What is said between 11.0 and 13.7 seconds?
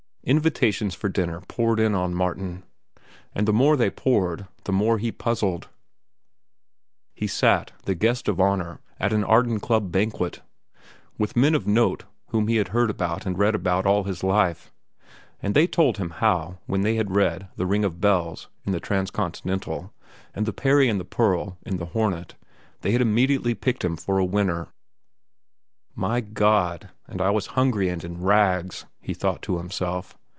with men of note whom he had heard about and read